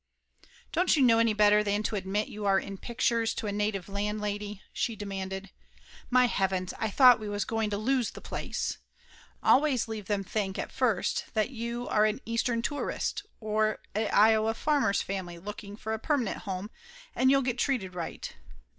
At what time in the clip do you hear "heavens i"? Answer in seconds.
6.25-6.89